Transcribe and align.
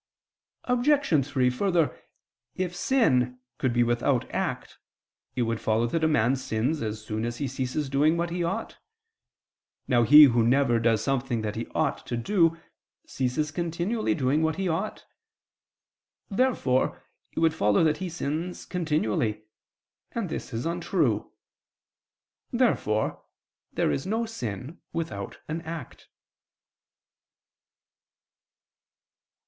Obj. 0.63 1.23
3: 1.23 1.49
Further, 1.51 1.95
if 2.55 2.75
sin 2.75 3.37
could 3.59 3.71
be 3.71 3.83
without 3.83 4.27
act, 4.31 4.79
it 5.35 5.43
would 5.43 5.61
follow 5.61 5.85
that 5.85 6.03
a 6.03 6.07
man 6.07 6.35
sins 6.35 6.81
as 6.81 7.05
soon 7.05 7.23
as 7.23 7.37
he 7.37 7.47
ceases 7.47 7.87
doing 7.87 8.17
what 8.17 8.31
he 8.31 8.43
ought. 8.43 8.79
Now 9.87 10.01
he 10.01 10.23
who 10.23 10.41
never 10.41 10.79
does 10.79 11.03
something 11.03 11.41
that 11.43 11.55
he 11.55 11.67
ought 11.75 12.07
to 12.07 12.17
do, 12.17 12.57
ceases 13.05 13.51
continually 13.51 14.15
doing 14.15 14.41
what 14.41 14.55
he 14.55 14.67
ought. 14.67 15.05
Therefore 16.31 16.99
it 17.33 17.39
would 17.39 17.53
follow 17.53 17.83
that 17.83 17.97
he 17.97 18.09
sins 18.09 18.65
continually; 18.65 19.43
and 20.13 20.29
this 20.29 20.51
is 20.51 20.65
untrue. 20.65 21.31
Therefore 22.51 23.21
there 23.71 23.91
is 23.91 24.07
no 24.07 24.25
sin 24.25 24.81
without 24.93 25.37
an 25.47 25.61
act. 25.61 26.07